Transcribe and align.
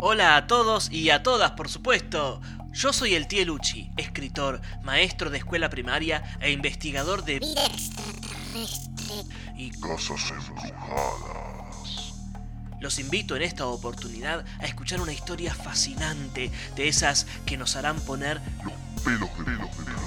Hola 0.00 0.36
a 0.36 0.46
todos 0.46 0.90
y 0.90 1.10
a 1.10 1.22
todas, 1.22 1.52
por 1.52 1.68
supuesto. 1.68 2.40
Yo 2.72 2.92
soy 2.92 3.14
el 3.14 3.26
tío 3.26 3.44
Luchi, 3.44 3.90
escritor, 3.96 4.60
maestro 4.82 5.30
de 5.30 5.38
escuela 5.38 5.68
primaria 5.70 6.22
e 6.40 6.52
investigador 6.52 7.24
de 7.24 7.40
Vida 7.40 7.64
extraterrestre. 7.66 9.24
y 9.56 9.70
Casas 9.70 10.30
embrujadas. 10.30 12.14
los 12.80 12.98
invito 13.00 13.34
en 13.34 13.42
esta 13.42 13.66
oportunidad 13.66 14.44
a 14.60 14.66
escuchar 14.66 15.00
una 15.00 15.12
historia 15.12 15.52
fascinante 15.54 16.52
de 16.76 16.88
esas 16.88 17.26
que 17.44 17.56
nos 17.56 17.74
harán 17.74 17.98
poner 18.00 18.40
Los 18.64 19.02
pelos 19.02 19.28
de 19.38 19.44
pelos 19.44 19.78
de 19.78 19.84
pelos. 19.84 20.00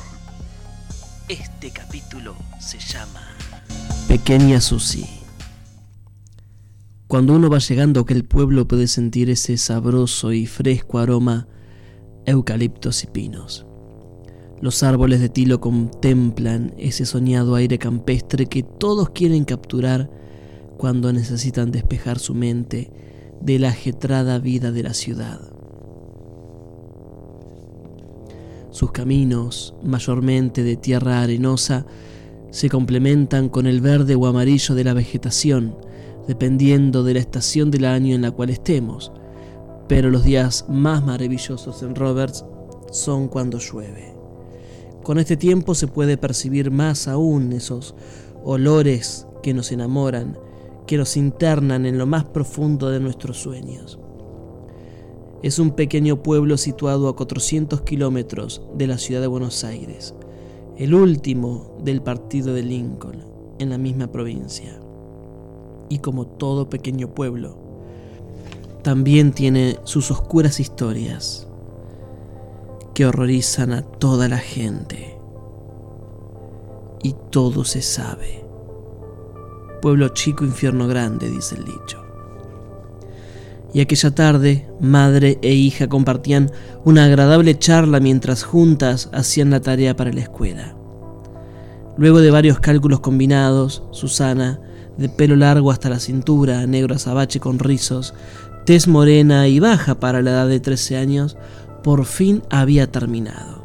este 1.27 1.71
capítulo 1.71 2.35
se 2.59 2.79
llama 2.79 3.27
Pequeña 4.07 4.61
Susi. 4.61 5.20
Cuando 7.11 7.33
uno 7.33 7.49
va 7.49 7.57
llegando 7.57 7.99
a 7.99 8.03
aquel 8.03 8.23
pueblo 8.23 8.69
puede 8.69 8.87
sentir 8.87 9.29
ese 9.29 9.57
sabroso 9.57 10.31
y 10.31 10.45
fresco 10.45 10.97
aroma 10.97 11.45
eucaliptos 12.25 13.03
y 13.03 13.07
pinos. 13.07 13.65
Los 14.61 14.81
árboles 14.81 15.19
de 15.19 15.27
tilo 15.27 15.59
contemplan 15.59 16.73
ese 16.77 17.05
soñado 17.05 17.55
aire 17.55 17.79
campestre 17.79 18.45
que 18.45 18.63
todos 18.63 19.09
quieren 19.09 19.43
capturar 19.43 20.09
cuando 20.77 21.11
necesitan 21.11 21.69
despejar 21.69 22.17
su 22.17 22.33
mente 22.33 22.93
de 23.41 23.59
la 23.59 23.71
ajetrada 23.71 24.39
vida 24.39 24.71
de 24.71 24.83
la 24.83 24.93
ciudad. 24.93 25.41
Sus 28.69 28.93
caminos, 28.93 29.75
mayormente 29.83 30.63
de 30.63 30.77
tierra 30.77 31.21
arenosa, 31.21 31.85
se 32.51 32.69
complementan 32.69 33.49
con 33.49 33.67
el 33.67 33.81
verde 33.81 34.15
o 34.15 34.27
amarillo 34.27 34.75
de 34.75 34.85
la 34.85 34.93
vegetación, 34.93 35.75
dependiendo 36.27 37.03
de 37.03 37.15
la 37.15 37.19
estación 37.19 37.71
del 37.71 37.85
año 37.85 38.15
en 38.15 38.21
la 38.21 38.31
cual 38.31 38.49
estemos. 38.49 39.11
Pero 39.87 40.09
los 40.09 40.23
días 40.23 40.65
más 40.69 41.03
maravillosos 41.05 41.83
en 41.83 41.95
Roberts 41.95 42.45
son 42.91 43.27
cuando 43.27 43.59
llueve. 43.59 44.13
Con 45.03 45.17
este 45.17 45.35
tiempo 45.35 45.73
se 45.73 45.87
puede 45.87 46.17
percibir 46.17 46.69
más 46.71 47.07
aún 47.07 47.53
esos 47.53 47.95
olores 48.43 49.27
que 49.41 49.53
nos 49.53 49.71
enamoran, 49.71 50.37
que 50.85 50.97
nos 50.97 51.17
internan 51.17 51.85
en 51.85 51.97
lo 51.97 52.05
más 52.05 52.25
profundo 52.25 52.89
de 52.89 52.99
nuestros 52.99 53.37
sueños. 53.37 53.99
Es 55.41 55.57
un 55.57 55.71
pequeño 55.71 56.21
pueblo 56.21 56.55
situado 56.57 57.07
a 57.07 57.15
400 57.15 57.81
kilómetros 57.81 58.61
de 58.75 58.87
la 58.87 58.99
ciudad 58.99 59.21
de 59.21 59.27
Buenos 59.27 59.63
Aires, 59.63 60.13
el 60.77 60.93
último 60.93 61.77
del 61.83 62.03
partido 62.03 62.53
de 62.53 62.61
Lincoln, 62.61 63.25
en 63.57 63.71
la 63.71 63.79
misma 63.79 64.11
provincia. 64.11 64.79
Y 65.91 65.99
como 65.99 66.25
todo 66.25 66.69
pequeño 66.69 67.13
pueblo, 67.13 67.57
también 68.81 69.33
tiene 69.33 69.77
sus 69.83 70.09
oscuras 70.09 70.61
historias 70.61 71.49
que 72.93 73.05
horrorizan 73.05 73.73
a 73.73 73.81
toda 73.81 74.29
la 74.29 74.37
gente. 74.37 75.17
Y 77.03 77.13
todo 77.29 77.65
se 77.65 77.81
sabe. 77.81 78.45
Pueblo 79.81 80.07
chico, 80.07 80.45
infierno 80.45 80.87
grande, 80.87 81.29
dice 81.29 81.55
el 81.55 81.65
dicho. 81.65 82.01
Y 83.73 83.81
aquella 83.81 84.15
tarde, 84.15 84.69
madre 84.79 85.39
e 85.41 85.53
hija 85.53 85.89
compartían 85.89 86.53
una 86.85 87.03
agradable 87.03 87.59
charla 87.59 87.99
mientras 87.99 88.45
juntas 88.45 89.09
hacían 89.11 89.49
la 89.49 89.59
tarea 89.59 89.93
para 89.97 90.13
la 90.13 90.21
escuela. 90.21 90.73
Luego 91.97 92.21
de 92.21 92.31
varios 92.31 92.61
cálculos 92.61 93.01
combinados, 93.01 93.83
Susana, 93.91 94.61
de 94.97 95.09
pelo 95.09 95.35
largo 95.35 95.71
hasta 95.71 95.89
la 95.89 95.99
cintura, 95.99 96.65
negro 96.67 96.95
azabache 96.95 97.39
con 97.39 97.59
rizos, 97.59 98.13
tez 98.65 98.87
morena 98.87 99.47
y 99.47 99.59
baja 99.59 99.99
para 99.99 100.21
la 100.21 100.31
edad 100.31 100.47
de 100.47 100.59
13 100.59 100.97
años, 100.97 101.37
por 101.83 102.05
fin 102.05 102.43
había 102.49 102.91
terminado. 102.91 103.61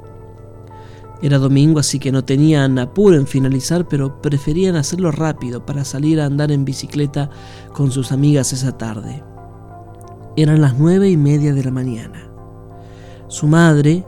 Era 1.23 1.39
domingo, 1.39 1.81
así 1.81 1.99
que 1.99 2.13
no 2.13 2.25
tenían 2.25 2.79
apuro 2.79 3.17
en 3.17 3.27
finalizar, 3.27 3.89
pero 3.89 4.21
preferían 4.21 4.77
hacerlo 4.77 5.11
rápido 5.11 5.65
para 5.65 5.85
salir 5.85 6.21
a 6.21 6.27
andar 6.27 6.53
en 6.53 6.65
bicicleta 6.65 7.31
con 7.73 7.91
sus 7.91 8.13
amigas 8.13 8.53
esa 8.53 8.77
tarde. 8.77 9.23
Eran 10.37 10.61
las 10.61 10.79
nueve 10.79 11.09
y 11.09 11.17
media 11.17 11.55
de 11.55 11.65
la 11.65 11.71
mañana. 11.71 12.31
Su 13.29 13.47
madre, 13.47 14.05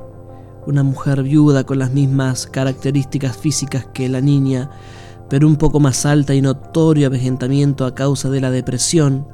una 0.66 0.82
mujer 0.82 1.22
viuda 1.22 1.64
con 1.64 1.78
las 1.78 1.92
mismas 1.92 2.46
características 2.46 3.38
físicas 3.38 3.86
que 3.86 4.10
la 4.10 4.20
niña, 4.20 4.70
pero 5.28 5.46
un 5.46 5.56
poco 5.56 5.80
más 5.80 6.06
alta 6.06 6.34
y 6.34 6.40
notorio 6.40 7.06
avejentamiento 7.06 7.84
a 7.84 7.94
causa 7.94 8.30
de 8.30 8.40
la 8.40 8.50
depresión, 8.50 9.26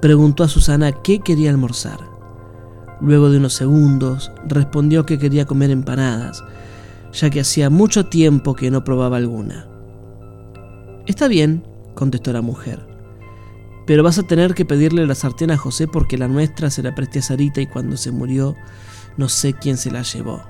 preguntó 0.00 0.44
a 0.44 0.48
Susana 0.48 0.92
qué 0.92 1.20
quería 1.20 1.50
almorzar. 1.50 2.00
Luego 3.00 3.30
de 3.30 3.38
unos 3.38 3.54
segundos 3.54 4.30
respondió 4.46 5.06
que 5.06 5.18
quería 5.18 5.46
comer 5.46 5.70
empanadas, 5.70 6.42
ya 7.12 7.30
que 7.30 7.40
hacía 7.40 7.70
mucho 7.70 8.06
tiempo 8.06 8.54
que 8.54 8.70
no 8.70 8.84
probaba 8.84 9.16
alguna. 9.16 9.66
Está 11.06 11.28
bien, 11.28 11.64
contestó 11.94 12.32
la 12.32 12.42
mujer, 12.42 12.86
pero 13.86 14.02
vas 14.02 14.18
a 14.18 14.22
tener 14.22 14.54
que 14.54 14.64
pedirle 14.64 15.06
la 15.06 15.14
sartén 15.14 15.50
a 15.50 15.56
José 15.56 15.88
porque 15.88 16.18
la 16.18 16.28
nuestra 16.28 16.70
se 16.70 16.82
la 16.82 16.94
presté 16.94 17.18
a 17.18 17.22
Sarita 17.22 17.60
y 17.60 17.66
cuando 17.66 17.96
se 17.96 18.12
murió 18.12 18.54
no 19.16 19.28
sé 19.28 19.52
quién 19.54 19.76
se 19.76 19.90
la 19.90 20.02
llevó. 20.02 20.42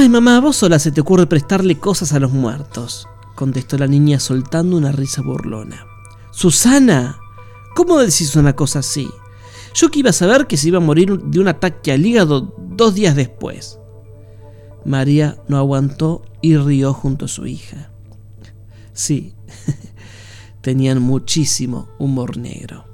Ay, 0.00 0.08
mamá, 0.08 0.38
a 0.38 0.40
vos 0.40 0.56
sola 0.56 0.78
se 0.78 0.92
te 0.92 1.02
ocurre 1.02 1.26
prestarle 1.26 1.78
cosas 1.78 2.14
a 2.14 2.18
los 2.18 2.32
muertos, 2.32 3.06
contestó 3.34 3.76
la 3.76 3.86
niña 3.86 4.18
soltando 4.18 4.78
una 4.78 4.92
risa 4.92 5.20
burlona. 5.20 5.84
Susana, 6.30 7.18
¿cómo 7.76 7.98
decís 7.98 8.34
una 8.34 8.56
cosa 8.56 8.78
así? 8.78 9.10
Yo 9.74 9.90
que 9.90 9.98
iba 9.98 10.08
a 10.08 10.14
saber 10.14 10.46
que 10.46 10.56
se 10.56 10.68
iba 10.68 10.78
a 10.78 10.80
morir 10.80 11.20
de 11.20 11.38
un 11.38 11.48
ataque 11.48 11.92
al 11.92 12.06
hígado 12.06 12.54
dos 12.56 12.94
días 12.94 13.14
después. 13.14 13.78
María 14.86 15.36
no 15.48 15.58
aguantó 15.58 16.22
y 16.40 16.56
rió 16.56 16.94
junto 16.94 17.26
a 17.26 17.28
su 17.28 17.46
hija. 17.46 17.90
Sí, 18.94 19.34
tenían 20.62 21.02
muchísimo 21.02 21.90
humor 21.98 22.38
negro. 22.38 22.86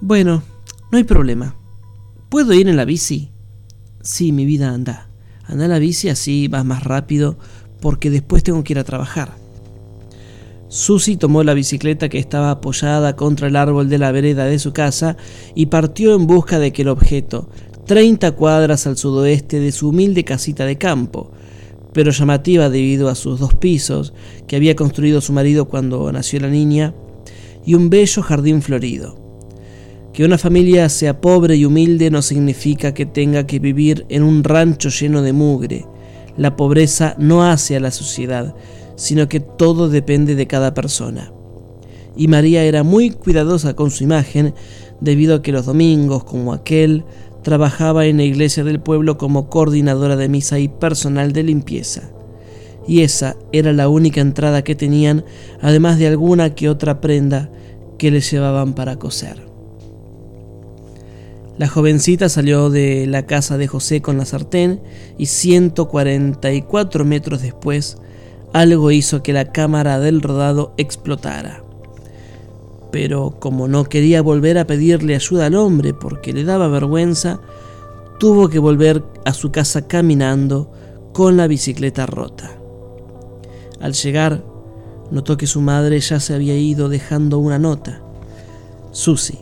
Bueno, 0.00 0.44
no 0.92 0.98
hay 0.98 1.04
problema. 1.04 1.56
¿Puedo 2.28 2.54
ir 2.54 2.68
en 2.68 2.76
la 2.76 2.84
bici? 2.84 3.32
Sí, 4.08 4.32
mi 4.32 4.46
vida, 4.46 4.70
anda. 4.70 5.10
Anda 5.44 5.68
la 5.68 5.78
bici 5.78 6.08
así 6.08 6.48
vas 6.48 6.64
más 6.64 6.82
rápido 6.82 7.36
porque 7.78 8.08
después 8.08 8.42
tengo 8.42 8.64
que 8.64 8.72
ir 8.72 8.78
a 8.78 8.84
trabajar. 8.84 9.36
Susi 10.68 11.18
tomó 11.18 11.44
la 11.44 11.52
bicicleta 11.52 12.08
que 12.08 12.18
estaba 12.18 12.50
apoyada 12.50 13.16
contra 13.16 13.48
el 13.48 13.56
árbol 13.56 13.90
de 13.90 13.98
la 13.98 14.10
vereda 14.10 14.46
de 14.46 14.58
su 14.58 14.72
casa 14.72 15.18
y 15.54 15.66
partió 15.66 16.14
en 16.14 16.26
busca 16.26 16.58
de 16.58 16.68
aquel 16.68 16.88
objeto, 16.88 17.50
30 17.84 18.32
cuadras 18.32 18.86
al 18.86 18.96
sudoeste 18.96 19.60
de 19.60 19.72
su 19.72 19.90
humilde 19.90 20.24
casita 20.24 20.64
de 20.64 20.78
campo, 20.78 21.30
pero 21.92 22.10
llamativa 22.10 22.70
debido 22.70 23.10
a 23.10 23.14
sus 23.14 23.38
dos 23.38 23.52
pisos 23.52 24.14
que 24.46 24.56
había 24.56 24.74
construido 24.74 25.20
su 25.20 25.34
marido 25.34 25.66
cuando 25.66 26.10
nació 26.12 26.40
la 26.40 26.48
niña 26.48 26.94
y 27.66 27.74
un 27.74 27.90
bello 27.90 28.22
jardín 28.22 28.62
florido. 28.62 29.27
Que 30.18 30.24
una 30.24 30.36
familia 30.36 30.88
sea 30.88 31.20
pobre 31.20 31.54
y 31.54 31.64
humilde 31.64 32.10
no 32.10 32.22
significa 32.22 32.92
que 32.92 33.06
tenga 33.06 33.46
que 33.46 33.60
vivir 33.60 34.04
en 34.08 34.24
un 34.24 34.42
rancho 34.42 34.88
lleno 34.88 35.22
de 35.22 35.32
mugre. 35.32 35.86
La 36.36 36.56
pobreza 36.56 37.14
no 37.18 37.44
hace 37.44 37.76
a 37.76 37.80
la 37.80 37.92
sociedad, 37.92 38.56
sino 38.96 39.28
que 39.28 39.38
todo 39.38 39.88
depende 39.88 40.34
de 40.34 40.48
cada 40.48 40.74
persona. 40.74 41.32
Y 42.16 42.26
María 42.26 42.64
era 42.64 42.82
muy 42.82 43.10
cuidadosa 43.10 43.76
con 43.76 43.92
su 43.92 44.02
imagen 44.02 44.54
debido 45.00 45.36
a 45.36 45.42
que 45.42 45.52
los 45.52 45.66
domingos, 45.66 46.24
como 46.24 46.52
aquel, 46.52 47.04
trabajaba 47.44 48.06
en 48.06 48.16
la 48.16 48.24
iglesia 48.24 48.64
del 48.64 48.80
pueblo 48.80 49.18
como 49.18 49.48
coordinadora 49.48 50.16
de 50.16 50.28
misa 50.28 50.58
y 50.58 50.66
personal 50.66 51.32
de 51.32 51.44
limpieza. 51.44 52.10
Y 52.88 53.02
esa 53.02 53.36
era 53.52 53.72
la 53.72 53.88
única 53.88 54.20
entrada 54.20 54.64
que 54.64 54.74
tenían, 54.74 55.24
además 55.60 55.96
de 55.96 56.08
alguna 56.08 56.56
que 56.56 56.68
otra 56.68 57.00
prenda 57.00 57.52
que 57.98 58.10
les 58.10 58.28
llevaban 58.28 58.74
para 58.74 58.96
coser. 58.96 59.47
La 61.58 61.68
jovencita 61.68 62.28
salió 62.28 62.70
de 62.70 63.06
la 63.08 63.26
casa 63.26 63.58
de 63.58 63.66
José 63.66 64.00
con 64.00 64.16
la 64.16 64.24
sartén 64.24 64.80
y 65.18 65.26
144 65.26 67.04
metros 67.04 67.42
después 67.42 67.98
algo 68.52 68.92
hizo 68.92 69.24
que 69.24 69.32
la 69.32 69.50
cámara 69.50 69.98
del 69.98 70.22
rodado 70.22 70.72
explotara. 70.76 71.64
Pero 72.92 73.36
como 73.40 73.66
no 73.66 73.84
quería 73.84 74.22
volver 74.22 74.56
a 74.56 74.68
pedirle 74.68 75.16
ayuda 75.16 75.46
al 75.46 75.56
hombre 75.56 75.94
porque 75.94 76.32
le 76.32 76.44
daba 76.44 76.68
vergüenza, 76.68 77.40
tuvo 78.20 78.48
que 78.48 78.60
volver 78.60 79.02
a 79.24 79.32
su 79.32 79.50
casa 79.50 79.86
caminando 79.88 80.70
con 81.12 81.36
la 81.36 81.48
bicicleta 81.48 82.06
rota. 82.06 82.56
Al 83.80 83.94
llegar, 83.94 84.44
notó 85.10 85.36
que 85.36 85.48
su 85.48 85.60
madre 85.60 85.98
ya 85.98 86.20
se 86.20 86.34
había 86.34 86.56
ido 86.56 86.88
dejando 86.88 87.38
una 87.38 87.58
nota. 87.58 88.00
Susi, 88.92 89.38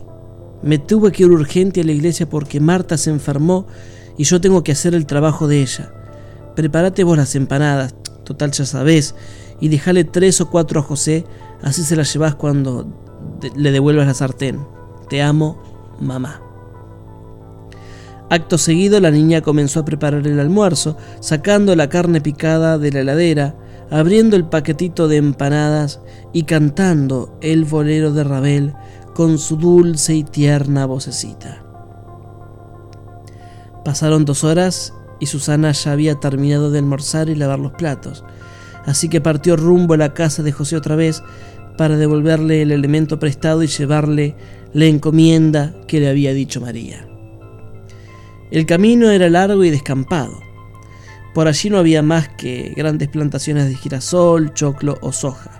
me 0.61 0.77
tuve 0.77 1.11
que 1.11 1.23
ir 1.23 1.31
urgente 1.31 1.81
a 1.81 1.83
la 1.83 1.91
iglesia 1.91 2.27
porque 2.27 2.59
Marta 2.59 2.97
se 2.97 3.09
enfermó 3.09 3.67
y 4.17 4.23
yo 4.23 4.41
tengo 4.41 4.63
que 4.63 4.71
hacer 4.71 4.95
el 4.95 5.05
trabajo 5.05 5.47
de 5.47 5.61
ella. 5.61 5.91
Prepárate 6.55 7.03
vos 7.03 7.17
las 7.17 7.35
empanadas, 7.35 7.95
total 8.23 8.51
ya 8.51 8.65
sabés, 8.65 9.15
y 9.59 9.69
dejale 9.69 10.03
tres 10.03 10.41
o 10.41 10.49
cuatro 10.49 10.79
a 10.79 10.83
José, 10.83 11.25
así 11.61 11.83
se 11.83 11.95
las 11.95 12.11
llevas 12.11 12.35
cuando 12.35 12.87
le 13.55 13.71
devuelvas 13.71 14.07
la 14.07 14.13
sartén. 14.13 14.65
Te 15.09 15.21
amo, 15.21 15.61
mamá. 15.99 16.41
Acto 18.29 18.57
seguido 18.57 18.99
la 18.99 19.11
niña 19.11 19.41
comenzó 19.41 19.79
a 19.79 19.85
preparar 19.85 20.27
el 20.27 20.39
almuerzo, 20.39 20.97
sacando 21.21 21.75
la 21.75 21.87
carne 21.87 22.19
picada 22.19 22.77
de 22.77 22.91
la 22.91 22.99
heladera, 22.99 23.55
abriendo 23.89 24.35
el 24.35 24.45
paquetito 24.45 25.07
de 25.07 25.17
empanadas 25.17 26.01
y 26.33 26.43
cantando 26.43 27.37
el 27.41 27.63
bolero 27.63 28.11
de 28.11 28.23
Rabel 28.25 28.73
con 29.17 29.39
su 29.39 29.55
dulce 29.55 30.13
y 30.13 30.23
tierna 30.23 30.85
vocecita. 30.85 31.65
Pasaron 33.83 34.25
dos 34.25 34.43
horas 34.43 34.93
y 35.19 35.25
Susana 35.25 35.71
ya 35.71 35.93
había 35.93 36.19
terminado 36.19 36.69
de 36.69 36.77
almorzar 36.77 37.27
y 37.27 37.33
lavar 37.33 37.57
los 37.57 37.71
platos, 37.71 38.23
así 38.85 39.09
que 39.09 39.19
partió 39.19 39.55
rumbo 39.55 39.95
a 39.95 39.97
la 39.97 40.13
casa 40.13 40.43
de 40.43 40.51
José 40.51 40.75
otra 40.75 40.95
vez 40.95 41.23
para 41.79 41.97
devolverle 41.97 42.61
el 42.61 42.71
elemento 42.71 43.17
prestado 43.17 43.63
y 43.63 43.67
llevarle 43.67 44.35
la 44.73 44.85
encomienda 44.85 45.73
que 45.87 45.99
le 45.99 46.09
había 46.09 46.31
dicho 46.31 46.61
María. 46.61 47.07
El 48.51 48.67
camino 48.67 49.09
era 49.09 49.31
largo 49.31 49.63
y 49.63 49.71
descampado. 49.71 50.39
Por 51.33 51.47
allí 51.47 51.71
no 51.71 51.79
había 51.79 52.03
más 52.03 52.29
que 52.29 52.71
grandes 52.77 53.09
plantaciones 53.09 53.67
de 53.67 53.73
girasol, 53.73 54.53
choclo 54.53 54.99
o 55.01 55.11
soja. 55.11 55.56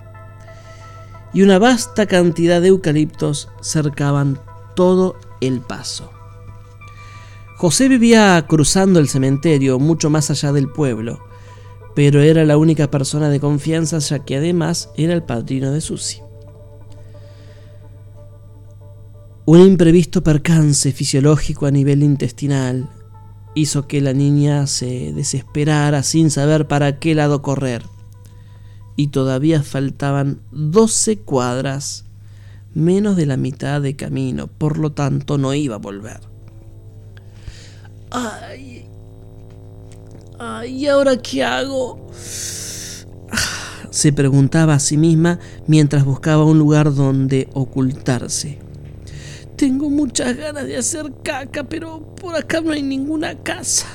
Y 1.33 1.41
una 1.41 1.59
vasta 1.59 2.05
cantidad 2.05 2.61
de 2.61 2.69
eucaliptos 2.69 3.49
cercaban 3.61 4.39
todo 4.75 5.15
el 5.41 5.61
paso. 5.61 6.11
José 7.57 7.89
vivía 7.89 8.45
cruzando 8.47 8.99
el 8.99 9.09
cementerio 9.09 9.79
mucho 9.79 10.09
más 10.09 10.29
allá 10.29 10.51
del 10.51 10.69
pueblo, 10.69 11.19
pero 11.95 12.21
era 12.21 12.45
la 12.45 12.57
única 12.57 12.91
persona 12.91 13.29
de 13.29 13.39
confianza 13.39 13.97
ya 13.97 14.19
que 14.19 14.35
además 14.35 14.91
era 14.95 15.13
el 15.13 15.23
padrino 15.23 15.71
de 15.71 15.81
Susi. 15.81 16.21
Un 19.45 19.61
imprevisto 19.61 20.23
percance 20.23 20.91
fisiológico 20.91 21.65
a 21.65 21.71
nivel 21.71 22.03
intestinal 22.03 22.89
hizo 23.55 23.87
que 23.87 24.01
la 24.01 24.13
niña 24.13 24.67
se 24.67 25.13
desesperara 25.13 26.03
sin 26.03 26.29
saber 26.29 26.67
para 26.67 26.99
qué 26.99 27.15
lado 27.15 27.41
correr. 27.41 27.83
Y 28.97 29.07
todavía 29.07 29.63
faltaban 29.63 30.41
12 30.51 31.19
cuadras, 31.19 32.03
menos 32.73 33.15
de 33.15 33.27
la 33.27 33.37
mitad 33.37 33.81
de 33.81 33.95
camino, 33.95 34.47
por 34.47 34.77
lo 34.77 34.91
tanto 34.91 35.37
no 35.37 35.53
iba 35.53 35.75
a 35.75 35.79
volver. 35.79 36.19
Ay, 38.09 38.85
ay, 40.39 40.75
¿y 40.75 40.87
ahora 40.87 41.15
qué 41.17 41.43
hago? 41.43 42.07
Se 43.91 44.11
preguntaba 44.11 44.73
a 44.73 44.79
sí 44.79 44.97
misma 44.97 45.39
mientras 45.67 46.03
buscaba 46.03 46.43
un 46.43 46.57
lugar 46.57 46.93
donde 46.93 47.49
ocultarse. 47.53 48.59
Tengo 49.55 49.89
muchas 49.89 50.35
ganas 50.37 50.65
de 50.65 50.77
hacer 50.77 51.11
caca, 51.23 51.63
pero 51.63 52.15
por 52.15 52.35
acá 52.35 52.61
no 52.61 52.71
hay 52.71 52.83
ninguna 52.83 53.35
casa. 53.41 53.87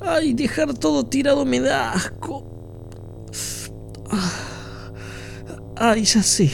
Ay, 0.00 0.34
dejar 0.34 0.74
todo 0.74 1.04
tirado 1.04 1.44
me 1.44 1.60
da 1.60 1.92
asco. 1.92 2.53
Ay, 5.76 6.04
ya 6.04 6.22
sé. 6.22 6.50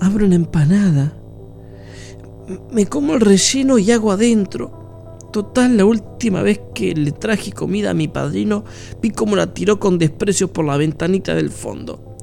Abro 0.00 0.26
una 0.26 0.34
empanada. 0.34 1.14
Me 2.70 2.86
como 2.86 3.14
el 3.14 3.20
relleno 3.20 3.78
y 3.78 3.90
hago 3.92 4.10
adentro. 4.10 5.18
Total, 5.32 5.76
la 5.76 5.84
última 5.84 6.42
vez 6.42 6.60
que 6.74 6.94
le 6.94 7.12
traje 7.12 7.52
comida 7.52 7.90
a 7.90 7.94
mi 7.94 8.08
padrino, 8.08 8.64
vi 9.02 9.10
cómo 9.10 9.36
la 9.36 9.52
tiró 9.52 9.78
con 9.78 9.98
desprecio 9.98 10.52
por 10.52 10.64
la 10.64 10.76
ventanita 10.76 11.34
del 11.34 11.50
fondo. 11.50 12.16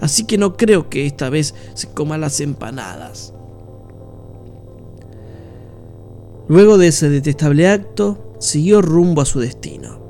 Así 0.00 0.24
que 0.24 0.38
no 0.38 0.56
creo 0.56 0.88
que 0.88 1.06
esta 1.06 1.30
vez 1.30 1.54
se 1.74 1.88
coma 1.88 2.18
las 2.18 2.40
empanadas. 2.40 3.34
Luego 6.48 6.78
de 6.78 6.88
ese 6.88 7.10
detestable 7.10 7.68
acto, 7.68 8.36
siguió 8.38 8.80
rumbo 8.80 9.20
a 9.20 9.26
su 9.26 9.40
destino. 9.40 10.05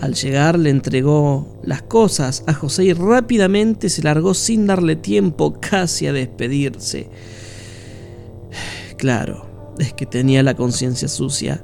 Al 0.00 0.14
llegar 0.14 0.58
le 0.58 0.70
entregó 0.70 1.58
las 1.62 1.82
cosas 1.82 2.42
a 2.46 2.54
José 2.54 2.84
y 2.84 2.92
rápidamente 2.94 3.90
se 3.90 4.02
largó 4.02 4.32
sin 4.32 4.66
darle 4.66 4.96
tiempo 4.96 5.56
casi 5.60 6.06
a 6.06 6.12
despedirse. 6.12 7.10
Claro, 8.96 9.74
es 9.78 9.92
que 9.92 10.06
tenía 10.06 10.42
la 10.42 10.54
conciencia 10.54 11.08
sucia, 11.08 11.62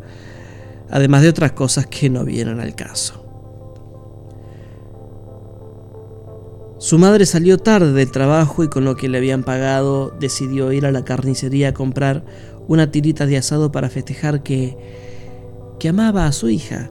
además 0.90 1.22
de 1.22 1.30
otras 1.30 1.52
cosas 1.52 1.86
que 1.86 2.10
no 2.10 2.24
vieron 2.24 2.60
al 2.60 2.74
caso. 2.74 3.22
Su 6.78 6.98
madre 6.98 7.24
salió 7.24 7.56
tarde 7.56 7.94
del 7.94 8.10
trabajo 8.10 8.62
y 8.62 8.68
con 8.68 8.84
lo 8.84 8.96
que 8.96 9.08
le 9.08 9.16
habían 9.16 9.44
pagado 9.44 10.14
decidió 10.20 10.72
ir 10.72 10.84
a 10.84 10.92
la 10.92 11.06
carnicería 11.06 11.70
a 11.70 11.74
comprar 11.74 12.22
una 12.68 12.90
tirita 12.90 13.24
de 13.24 13.38
asado 13.38 13.72
para 13.72 13.88
festejar 13.88 14.42
que, 14.42 14.76
que 15.78 15.88
amaba 15.88 16.26
a 16.26 16.32
su 16.32 16.50
hija. 16.50 16.90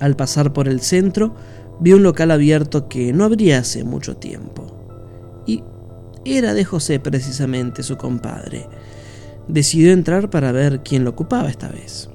Al 0.00 0.16
pasar 0.16 0.52
por 0.52 0.68
el 0.68 0.80
centro, 0.80 1.34
vio 1.80 1.96
un 1.96 2.02
local 2.02 2.30
abierto 2.30 2.88
que 2.88 3.12
no 3.12 3.24
abría 3.24 3.58
hace 3.58 3.84
mucho 3.84 4.16
tiempo. 4.16 5.44
Y 5.46 5.62
era 6.24 6.54
de 6.54 6.64
José 6.64 7.00
precisamente, 7.00 7.82
su 7.82 7.96
compadre. 7.96 8.68
Decidió 9.48 9.92
entrar 9.92 10.30
para 10.30 10.52
ver 10.52 10.82
quién 10.82 11.04
lo 11.04 11.10
ocupaba 11.10 11.48
esta 11.48 11.68
vez. 11.68 12.10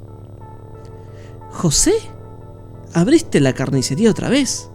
¿José? 1.51 1.93
¿Abriste 2.93 3.39
la 3.39 3.53
carnicería 3.53 4.11
otra 4.11 4.29
vez? 4.29 4.69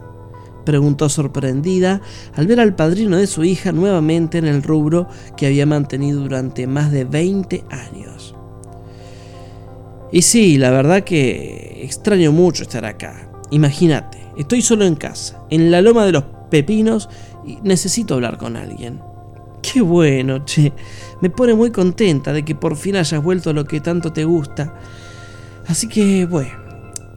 preguntó 0.65 1.09
sorprendida 1.09 2.01
al 2.35 2.45
ver 2.45 2.59
al 2.59 2.75
padrino 2.75 3.17
de 3.17 3.25
su 3.25 3.43
hija 3.43 3.71
nuevamente 3.71 4.37
en 4.37 4.45
el 4.45 4.61
rubro 4.61 5.07
que 5.35 5.47
había 5.47 5.65
mantenido 5.65 6.21
durante 6.21 6.67
más 6.67 6.91
de 6.91 7.05
20 7.05 7.63
años. 7.71 8.35
Y 10.11 10.21
sí, 10.21 10.57
la 10.57 10.71
verdad 10.71 11.03
que 11.03 11.81
extraño 11.83 12.31
mucho 12.31 12.63
estar 12.63 12.85
acá. 12.85 13.29
Imagínate, 13.51 14.19
estoy 14.37 14.61
solo 14.61 14.85
en 14.85 14.95
casa, 14.95 15.43
en 15.49 15.71
la 15.71 15.81
loma 15.81 16.05
de 16.05 16.11
los 16.11 16.23
pepinos 16.49 17.09
y 17.45 17.57
necesito 17.63 18.15
hablar 18.15 18.37
con 18.37 18.55
alguien. 18.55 19.01
Qué 19.61 19.81
bueno, 19.81 20.45
che. 20.45 20.71
Me 21.21 21.29
pone 21.29 21.53
muy 21.53 21.71
contenta 21.71 22.33
de 22.33 22.43
que 22.43 22.55
por 22.55 22.75
fin 22.75 22.95
hayas 22.95 23.21
vuelto 23.21 23.49
a 23.49 23.53
lo 23.53 23.65
que 23.65 23.81
tanto 23.81 24.11
te 24.11 24.23
gusta. 24.23 24.73
Así 25.67 25.87
que, 25.87 26.25
bueno, 26.25 26.51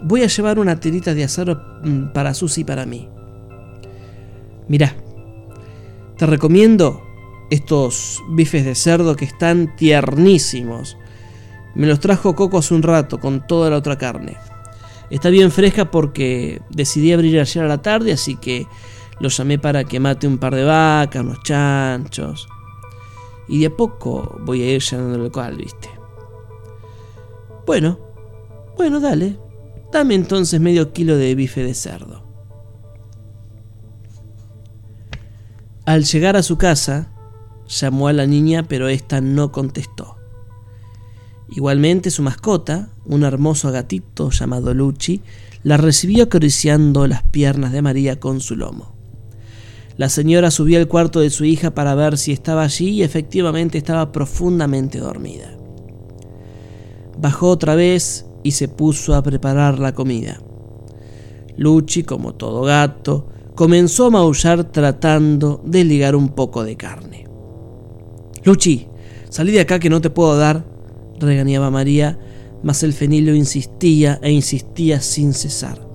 voy 0.02 0.22
a 0.22 0.26
llevar 0.26 0.58
una 0.58 0.78
tirita 0.78 1.14
de 1.14 1.24
asado 1.24 1.62
mm, 1.82 2.12
para 2.12 2.34
Susi 2.34 2.62
y 2.62 2.64
para 2.64 2.84
mí. 2.84 3.08
Mirá, 4.68 4.94
te 6.16 6.26
recomiendo 6.26 7.02
estos 7.50 8.20
bifes 8.30 8.64
de 8.64 8.74
cerdo 8.74 9.16
que 9.16 9.24
están 9.24 9.76
tiernísimos. 9.76 10.96
Me 11.74 11.86
los 11.86 12.00
trajo 12.00 12.34
Coco 12.34 12.58
hace 12.58 12.74
un 12.74 12.82
rato 12.82 13.18
con 13.18 13.46
toda 13.46 13.70
la 13.70 13.76
otra 13.76 13.96
carne. 13.96 14.36
Está 15.10 15.28
bien 15.28 15.50
fresca 15.50 15.90
porque 15.90 16.62
decidí 16.70 17.12
abrir 17.12 17.38
ayer 17.38 17.64
a 17.64 17.68
la 17.68 17.82
tarde, 17.82 18.12
así 18.12 18.36
que 18.36 18.66
lo 19.20 19.28
llamé 19.28 19.58
para 19.58 19.84
que 19.84 20.00
mate 20.00 20.26
un 20.26 20.38
par 20.38 20.54
de 20.54 20.64
vacas, 20.64 21.22
unos 21.22 21.42
chanchos. 21.42 22.48
Y 23.48 23.60
de 23.60 23.66
a 23.66 23.76
poco 23.76 24.38
voy 24.44 24.62
a 24.62 24.74
ir 24.74 24.82
llenando 24.82 25.16
el 25.16 25.22
local, 25.24 25.56
viste. 25.56 25.90
Bueno, 27.66 27.98
bueno, 28.76 29.00
dale. 29.00 29.38
Dame 29.92 30.14
entonces 30.14 30.60
medio 30.60 30.92
kilo 30.92 31.16
de 31.16 31.34
bife 31.34 31.62
de 31.62 31.74
cerdo. 31.74 32.24
Al 35.84 36.04
llegar 36.04 36.36
a 36.36 36.42
su 36.42 36.56
casa, 36.56 37.12
llamó 37.66 38.08
a 38.08 38.12
la 38.12 38.26
niña, 38.26 38.62
pero 38.66 38.88
ésta 38.88 39.20
no 39.20 39.52
contestó. 39.52 40.21
Igualmente 41.54 42.10
su 42.10 42.22
mascota, 42.22 42.88
un 43.04 43.24
hermoso 43.24 43.70
gatito 43.70 44.30
llamado 44.30 44.72
Luchi, 44.72 45.20
la 45.62 45.76
recibió 45.76 46.24
acariciando 46.24 47.06
las 47.06 47.22
piernas 47.24 47.72
de 47.72 47.82
María 47.82 48.18
con 48.18 48.40
su 48.40 48.56
lomo. 48.56 48.94
La 49.98 50.08
señora 50.08 50.50
subió 50.50 50.78
al 50.78 50.88
cuarto 50.88 51.20
de 51.20 51.28
su 51.28 51.44
hija 51.44 51.74
para 51.74 51.94
ver 51.94 52.16
si 52.16 52.32
estaba 52.32 52.62
allí 52.62 52.88
y 52.88 53.02
efectivamente 53.02 53.76
estaba 53.76 54.12
profundamente 54.12 54.98
dormida. 54.98 55.54
Bajó 57.18 57.48
otra 57.48 57.74
vez 57.74 58.24
y 58.42 58.52
se 58.52 58.68
puso 58.68 59.14
a 59.14 59.22
preparar 59.22 59.78
la 59.78 59.92
comida. 59.92 60.40
Luchi, 61.58 62.02
como 62.02 62.34
todo 62.34 62.62
gato, 62.62 63.28
comenzó 63.54 64.06
a 64.06 64.10
maullar 64.10 64.64
tratando 64.72 65.62
de 65.66 65.84
ligar 65.84 66.16
un 66.16 66.30
poco 66.30 66.64
de 66.64 66.78
carne. 66.78 67.28
Luchi, 68.42 68.88
salí 69.28 69.52
de 69.52 69.60
acá 69.60 69.78
que 69.78 69.90
no 69.90 70.00
te 70.00 70.08
puedo 70.08 70.38
dar, 70.38 70.71
regañaba 71.22 71.70
María, 71.70 72.18
mas 72.62 72.82
el 72.82 72.92
fenilio 72.92 73.34
insistía 73.34 74.18
e 74.22 74.30
insistía 74.30 75.00
sin 75.00 75.32
cesar. 75.32 75.88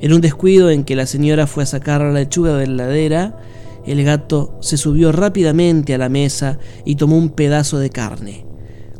En 0.00 0.12
un 0.12 0.20
descuido 0.20 0.70
en 0.70 0.84
que 0.84 0.96
la 0.96 1.06
señora 1.06 1.46
fue 1.46 1.62
a 1.62 1.66
sacar 1.66 2.00
la 2.00 2.12
lechuga 2.12 2.56
de 2.56 2.66
la 2.66 2.84
heladera, 2.84 3.38
el 3.86 4.02
gato 4.04 4.58
se 4.60 4.76
subió 4.76 5.12
rápidamente 5.12 5.94
a 5.94 5.98
la 5.98 6.08
mesa 6.08 6.58
y 6.84 6.96
tomó 6.96 7.16
un 7.16 7.30
pedazo 7.30 7.78
de 7.78 7.90
carne. 7.90 8.44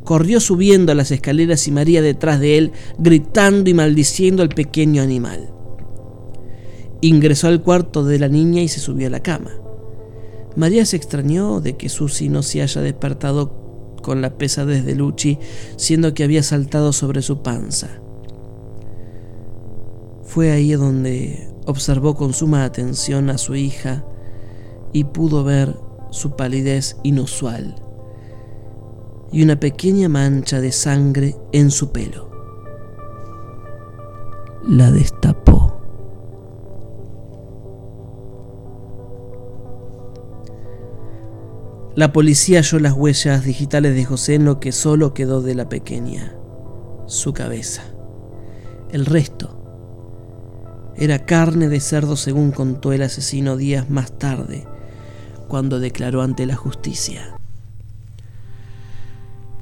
Corrió 0.04 0.38
subiendo 0.38 0.94
las 0.94 1.10
escaleras 1.10 1.66
y 1.66 1.72
María 1.72 2.00
detrás 2.00 2.38
de 2.38 2.58
él, 2.58 2.72
gritando 2.96 3.68
y 3.68 3.75
maldiciendo 3.75 4.42
al 4.42 4.50
pequeño 4.50 5.02
animal. 5.02 5.50
Ingresó 7.00 7.48
al 7.48 7.62
cuarto 7.62 8.04
de 8.04 8.18
la 8.20 8.28
niña 8.28 8.62
y 8.62 8.68
se 8.68 8.78
subió 8.78 9.08
a 9.08 9.10
la 9.10 9.20
cama. 9.20 9.50
María 10.54 10.86
se 10.86 10.96
extrañó 10.96 11.60
de 11.60 11.76
que 11.76 11.88
Susi 11.88 12.28
no 12.28 12.42
se 12.42 12.62
haya 12.62 12.80
despertado 12.80 13.65
con 14.06 14.22
la 14.22 14.38
pesadez 14.38 14.84
de 14.84 14.94
Luchi, 14.94 15.36
siendo 15.75 16.14
que 16.14 16.22
había 16.22 16.44
saltado 16.44 16.92
sobre 16.92 17.22
su 17.22 17.42
panza. 17.42 17.88
Fue 20.22 20.52
ahí 20.52 20.70
donde 20.75 21.48
observó 21.66 22.14
con 22.14 22.32
suma 22.32 22.62
atención 22.62 23.30
a 23.30 23.36
su 23.36 23.56
hija 23.56 24.04
y 24.92 25.02
pudo 25.02 25.42
ver 25.42 25.75
su 26.12 26.36
palidez 26.36 26.96
inusual 27.02 27.75
y 29.32 29.42
una 29.42 29.58
pequeña 29.58 30.08
mancha 30.08 30.60
de 30.60 30.70
sangre 30.70 31.34
en 31.50 31.72
su 31.72 31.90
pelo. 31.90 32.30
La 34.68 34.92
destapó. 34.92 35.45
La 41.96 42.12
policía 42.12 42.58
halló 42.58 42.78
las 42.78 42.92
huellas 42.92 43.42
digitales 43.42 43.94
de 43.94 44.04
José 44.04 44.34
en 44.34 44.44
lo 44.44 44.60
que 44.60 44.70
solo 44.70 45.14
quedó 45.14 45.40
de 45.40 45.54
la 45.54 45.70
pequeña, 45.70 46.34
su 47.06 47.32
cabeza. 47.32 47.84
El 48.90 49.06
resto 49.06 50.92
era 50.94 51.24
carne 51.24 51.70
de 51.70 51.80
cerdo 51.80 52.16
según 52.16 52.52
contó 52.52 52.92
el 52.92 53.00
asesino 53.00 53.56
días 53.56 53.88
más 53.88 54.18
tarde, 54.18 54.68
cuando 55.48 55.80
declaró 55.80 56.20
ante 56.20 56.44
la 56.44 56.54
justicia. 56.54 57.34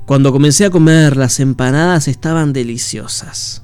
Cuando 0.04 0.32
comencé 0.32 0.64
a 0.64 0.70
comer, 0.70 1.16
las 1.16 1.38
empanadas 1.38 2.08
estaban 2.08 2.52
deliciosas, 2.52 3.62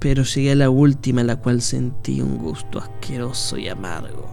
pero 0.00 0.24
llegué 0.24 0.50
a 0.50 0.56
la 0.56 0.70
última 0.70 1.20
en 1.20 1.28
la 1.28 1.36
cual 1.36 1.62
sentí 1.62 2.20
un 2.20 2.36
gusto 2.36 2.80
asqueroso 2.80 3.56
y 3.56 3.68
amargo. 3.68 4.28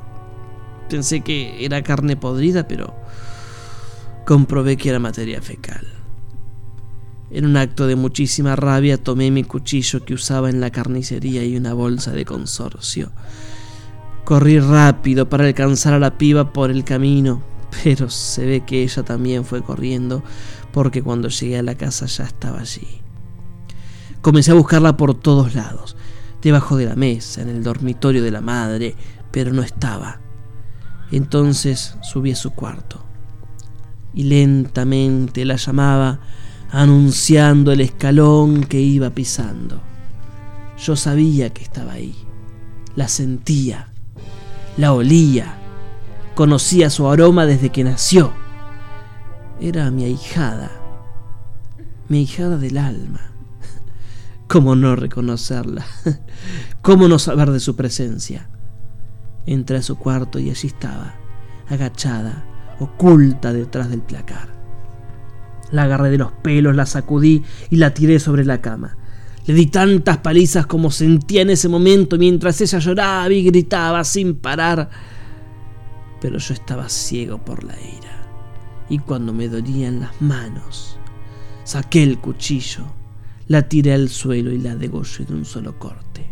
Pensé 0.90 1.22
que 1.22 1.64
era 1.64 1.84
carne 1.84 2.18
podrida, 2.18 2.68
pero 2.68 2.96
comprobé 4.26 4.78
que 4.78 4.90
era 4.90 5.00
materia 5.00 5.42
fecal. 5.42 5.86
En 7.30 7.46
un 7.46 7.58
acto 7.58 7.88
de 7.88 7.96
muchísima 7.96 8.56
rabia 8.56 8.98
tomé 8.98 9.32
mi 9.32 9.44
cuchillo 9.44 10.06
que 10.06 10.14
usaba 10.14 10.50
en 10.50 10.62
la 10.62 10.70
carnicería 10.70 11.44
y 11.44 11.58
una 11.58 11.74
bolsa 11.74 12.12
de 12.12 12.26
consorcio. 12.26 13.12
Corrí 14.24 14.60
rápido 14.60 15.28
para 15.30 15.46
alcanzar 15.46 15.94
a 15.94 16.00
la 16.00 16.18
piba 16.18 16.54
por 16.54 16.70
el 16.70 16.84
camino, 16.84 17.42
pero 17.84 18.10
se 18.10 18.46
ve 18.46 18.62
que 18.62 18.84
ella 18.84 19.04
también 19.04 19.46
fue 19.46 19.64
corriendo 19.64 20.24
porque 20.72 21.02
cuando 21.02 21.28
llegué 21.28 21.58
a 21.58 21.64
la 21.64 21.76
casa 21.76 22.06
ya 22.06 22.24
estaba 22.24 22.60
allí. 22.60 23.02
Comencé 24.22 24.52
a 24.52 24.56
buscarla 24.56 24.96
por 24.96 25.16
todos 25.16 25.54
lados, 25.56 25.98
debajo 26.42 26.78
de 26.78 26.86
la 26.86 26.96
mesa, 26.96 27.42
en 27.42 27.50
el 27.50 27.64
dormitorio 27.64 28.24
de 28.24 28.32
la 28.32 28.42
madre, 28.42 28.96
pero 29.32 29.52
no 29.52 29.64
estaba. 29.64 30.22
Entonces 31.12 31.98
subí 32.04 32.32
a 32.32 32.36
su 32.36 32.52
cuarto 32.52 33.03
y 34.14 34.24
lentamente 34.24 35.46
la 35.46 35.56
llamaba 35.56 36.20
anunciando 36.72 37.72
el 37.72 37.82
escalón 37.82 38.64
que 38.64 38.80
iba 38.80 39.12
pisando. 39.12 39.82
Yo 40.78 40.96
sabía 40.96 41.52
que 41.52 41.64
estaba 41.64 41.94
ahí, 41.94 42.16
la 42.96 43.08
sentía, 43.08 43.90
la 44.78 44.94
olía, 44.94 45.56
conocía 46.36 46.90
su 46.90 47.08
aroma 47.08 47.46
desde 47.46 47.70
que 47.70 47.84
nació. 47.84 48.34
Era 49.62 49.92
mi 49.92 50.04
ahijada, 50.04 50.72
mi 52.10 52.20
ahijada 52.20 52.58
del 52.58 52.78
alma. 52.80 53.22
¿Cómo 54.48 54.76
no 54.76 54.96
reconocerla? 54.96 55.86
¿Cómo 56.82 57.08
no 57.08 57.20
saber 57.20 57.52
de 57.52 57.60
su 57.60 57.76
presencia? 57.76 58.50
Entré 59.46 59.78
a 59.78 59.84
su 59.84 59.98
cuarto 59.98 60.40
y 60.40 60.50
allí 60.50 60.68
estaba, 60.68 61.14
agachada, 61.70 62.46
oculta 62.80 63.54
detrás 63.54 63.90
del 63.90 64.02
placar. 64.02 64.50
La 65.72 65.84
agarré 65.84 66.12
de 66.12 66.18
los 66.18 66.32
pelos, 66.32 66.76
la 66.76 66.86
sacudí 66.86 67.44
y 67.70 67.78
la 67.78 67.94
tiré 67.94 68.20
sobre 68.20 68.46
la 68.46 68.62
cama. 68.62 68.96
Le 69.46 69.54
di 69.54 69.66
tantas 69.66 70.20
palizas 70.20 70.66
como 70.68 70.92
sentía 70.92 71.42
en 71.42 71.50
ese 71.50 71.68
momento 71.68 72.18
mientras 72.18 72.62
ella 72.62 72.80
lloraba 72.80 73.34
y 73.34 73.44
gritaba 73.44 74.04
sin 74.04 74.36
parar. 74.36 74.90
Pero 76.22 76.38
yo 76.38 76.54
estaba 76.54 76.88
ciego 76.88 77.44
por 77.44 77.64
la 77.64 77.74
ira. 77.74 78.24
Y 78.90 79.00
cuando 79.00 79.34
me 79.34 79.50
dolían 79.50 80.02
las 80.02 80.22
manos, 80.22 80.98
saqué 81.64 82.04
el 82.04 82.20
cuchillo, 82.20 82.86
la 83.48 83.64
tiré 83.64 83.94
al 83.94 84.10
suelo 84.10 84.52
y 84.52 84.60
la 84.60 84.76
degollé 84.76 85.26
de 85.26 85.34
un 85.34 85.46
solo 85.46 85.78
corte. 85.78 86.30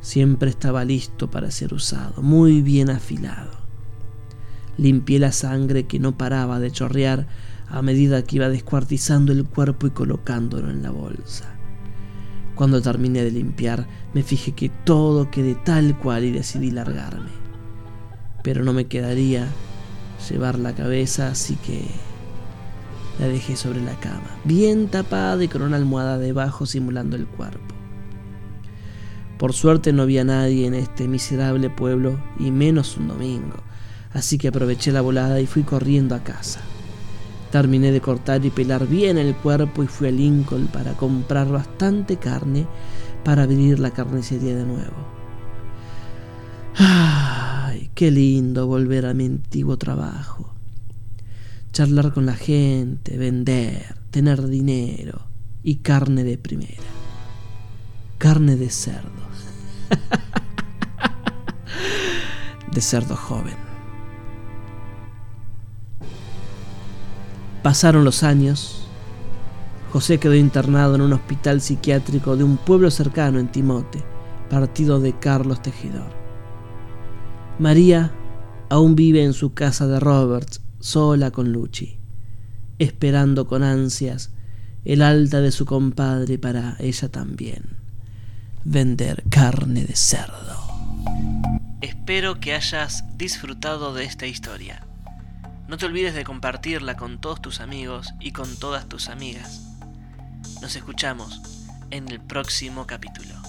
Siempre 0.00 0.50
estaba 0.50 0.84
listo 0.84 1.30
para 1.30 1.50
ser 1.50 1.74
usado, 1.74 2.22
muy 2.22 2.62
bien 2.62 2.90
afilado. 2.90 3.69
Limpié 4.76 5.18
la 5.18 5.32
sangre 5.32 5.86
que 5.86 5.98
no 5.98 6.16
paraba 6.16 6.60
de 6.60 6.70
chorrear 6.70 7.26
a 7.68 7.82
medida 7.82 8.22
que 8.22 8.36
iba 8.36 8.48
descuartizando 8.48 9.32
el 9.32 9.44
cuerpo 9.44 9.86
y 9.86 9.90
colocándolo 9.90 10.70
en 10.70 10.82
la 10.82 10.90
bolsa. 10.90 11.54
Cuando 12.54 12.82
terminé 12.82 13.22
de 13.22 13.30
limpiar, 13.30 13.86
me 14.12 14.22
fijé 14.22 14.52
que 14.52 14.68
todo 14.68 15.30
quedé 15.30 15.54
tal 15.54 15.96
cual 15.98 16.24
y 16.24 16.32
decidí 16.32 16.70
largarme. 16.70 17.30
Pero 18.42 18.64
no 18.64 18.72
me 18.72 18.86
quedaría 18.86 19.46
llevar 20.28 20.58
la 20.58 20.74
cabeza, 20.74 21.28
así 21.28 21.56
que 21.56 21.84
la 23.18 23.28
dejé 23.28 23.56
sobre 23.56 23.82
la 23.82 23.94
cama, 24.00 24.36
bien 24.44 24.88
tapada 24.88 25.42
y 25.42 25.48
con 25.48 25.62
una 25.62 25.76
almohada 25.76 26.18
debajo 26.18 26.66
simulando 26.66 27.16
el 27.16 27.26
cuerpo. 27.26 27.74
Por 29.38 29.52
suerte 29.52 29.92
no 29.92 30.02
había 30.02 30.24
nadie 30.24 30.66
en 30.66 30.74
este 30.74 31.08
miserable 31.08 31.70
pueblo 31.70 32.18
y 32.38 32.50
menos 32.50 32.96
un 32.96 33.08
domingo 33.08 33.56
así 34.12 34.38
que 34.38 34.48
aproveché 34.48 34.92
la 34.92 35.00
volada 35.00 35.40
y 35.40 35.46
fui 35.46 35.62
corriendo 35.62 36.14
a 36.14 36.22
casa. 36.22 36.60
Terminé 37.50 37.90
de 37.90 38.00
cortar 38.00 38.44
y 38.44 38.50
pelar 38.50 38.86
bien 38.86 39.18
el 39.18 39.34
cuerpo 39.34 39.82
y 39.82 39.88
fui 39.88 40.08
a 40.08 40.12
Lincoln 40.12 40.68
para 40.68 40.92
comprar 40.92 41.48
bastante 41.48 42.16
carne 42.16 42.66
para 43.24 43.42
abrir 43.42 43.80
la 43.80 43.90
carnicería 43.90 44.54
de 44.54 44.64
nuevo. 44.64 45.20
¡Ay, 46.76 47.90
qué 47.94 48.10
lindo 48.10 48.66
volver 48.66 49.06
a 49.06 49.14
mi 49.14 49.26
antiguo 49.26 49.76
trabajo! 49.76 50.54
Charlar 51.72 52.12
con 52.12 52.26
la 52.26 52.34
gente, 52.34 53.16
vender, 53.16 53.96
tener 54.10 54.46
dinero 54.46 55.26
y 55.62 55.76
carne 55.76 56.24
de 56.24 56.38
primera. 56.38 56.74
Carne 58.18 58.56
de 58.56 58.70
cerdo. 58.70 59.08
de 62.72 62.80
cerdo 62.80 63.16
joven. 63.16 63.69
Pasaron 67.62 68.04
los 68.04 68.22
años. 68.22 68.86
José 69.92 70.18
quedó 70.18 70.34
internado 70.34 70.94
en 70.94 71.02
un 71.02 71.12
hospital 71.12 71.60
psiquiátrico 71.60 72.36
de 72.36 72.44
un 72.44 72.56
pueblo 72.56 72.90
cercano 72.90 73.38
en 73.38 73.48
Timote, 73.48 74.02
partido 74.48 75.00
de 75.00 75.18
Carlos 75.18 75.60
Tejidor. 75.60 76.10
María 77.58 78.12
aún 78.70 78.94
vive 78.94 79.22
en 79.24 79.34
su 79.34 79.52
casa 79.52 79.86
de 79.86 80.00
Roberts, 80.00 80.62
sola 80.78 81.30
con 81.30 81.52
Luchi, 81.52 81.98
esperando 82.78 83.46
con 83.46 83.62
ansias 83.62 84.30
el 84.86 85.02
alta 85.02 85.40
de 85.40 85.52
su 85.52 85.66
compadre 85.66 86.38
para 86.38 86.76
ella 86.78 87.10
también. 87.10 87.76
Vender 88.64 89.24
carne 89.28 89.84
de 89.84 89.96
cerdo. 89.96 90.56
Espero 91.82 92.40
que 92.40 92.54
hayas 92.54 93.04
disfrutado 93.18 93.92
de 93.92 94.04
esta 94.04 94.26
historia. 94.26 94.86
No 95.70 95.76
te 95.76 95.86
olvides 95.86 96.16
de 96.16 96.24
compartirla 96.24 96.96
con 96.96 97.20
todos 97.20 97.40
tus 97.40 97.60
amigos 97.60 98.12
y 98.18 98.32
con 98.32 98.58
todas 98.58 98.88
tus 98.88 99.08
amigas. 99.08 99.68
Nos 100.60 100.74
escuchamos 100.74 101.40
en 101.92 102.08
el 102.08 102.20
próximo 102.20 102.88
capítulo. 102.88 103.39